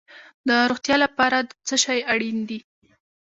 [0.47, 2.59] د روغتیا لپاره څه شی اړین دي؟